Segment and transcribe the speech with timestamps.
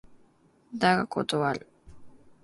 [0.73, 1.67] だが断る